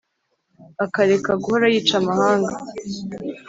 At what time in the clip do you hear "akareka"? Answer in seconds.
0.85-1.31